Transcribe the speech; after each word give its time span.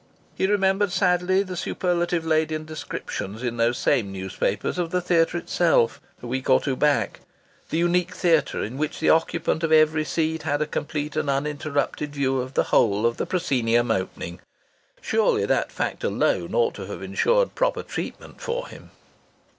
He 0.33 0.47
remembered 0.47 0.91
sadly 0.91 1.43
the 1.43 1.55
superlative 1.55 2.25
laden 2.25 2.65
descriptions, 2.65 3.43
in 3.43 3.57
those 3.57 3.77
same 3.77 4.11
newspapers, 4.11 4.79
of 4.79 4.89
the 4.89 4.99
theatre 4.99 5.37
itself, 5.37 6.01
a 6.23 6.25
week 6.25 6.49
or 6.49 6.59
two 6.59 6.75
back, 6.75 7.19
the 7.69 7.77
unique 7.77 8.11
theatre 8.15 8.63
in 8.63 8.79
which 8.79 8.99
the 8.99 9.11
occupant 9.11 9.61
of 9.63 9.71
every 9.71 10.03
seat 10.03 10.41
had 10.41 10.59
a 10.59 10.65
complete 10.65 11.15
and 11.15 11.29
uninterrupted 11.29 12.15
view 12.15 12.41
of 12.41 12.55
the 12.55 12.63
whole 12.73 13.05
of 13.05 13.17
the 13.17 13.27
proscenium 13.27 13.91
opening. 13.91 14.39
Surely 15.01 15.45
that 15.45 15.71
fact 15.71 16.03
alone 16.03 16.55
ought 16.55 16.73
to 16.73 16.87
have 16.87 17.03
ensured 17.03 17.53
proper 17.53 17.83
treatment 17.83 18.41
for 18.41 18.69
him! 18.69 18.89